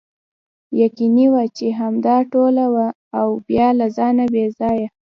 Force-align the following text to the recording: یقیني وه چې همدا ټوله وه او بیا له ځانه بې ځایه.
یقیني 0.81 1.25
وه 1.33 1.43
چې 1.57 1.65
همدا 1.79 2.17
ټوله 2.31 2.65
وه 2.73 2.87
او 3.19 3.27
بیا 3.47 3.67
له 3.79 3.87
ځانه 3.97 4.25
بې 4.33 4.45
ځایه. 4.59 4.87